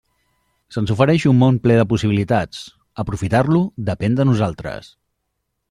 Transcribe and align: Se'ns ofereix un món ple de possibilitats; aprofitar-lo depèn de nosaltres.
Se'ns 0.75 0.93
ofereix 0.95 1.25
un 1.31 1.37
món 1.41 1.59
ple 1.65 1.75
de 1.81 1.83
possibilitats; 1.91 2.63
aprofitar-lo 3.05 3.61
depèn 3.91 4.19
de 4.21 4.27
nosaltres. 4.31 4.93